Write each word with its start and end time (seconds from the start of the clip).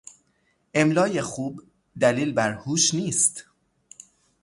املای 0.73 1.21
خوب 1.21 1.61
دلیل 1.99 2.33
بر 2.33 2.51
هوش 2.53 2.93
نیست. 2.93 3.45